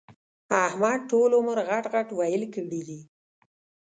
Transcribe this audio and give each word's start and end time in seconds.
احمد 0.65 0.99
ټول 1.09 1.29
عمر 1.39 1.57
غټ 1.67 1.83
ِغټ 1.93 2.07
ويل 2.19 2.43
کړي 2.55 2.81
دي. 2.87 2.99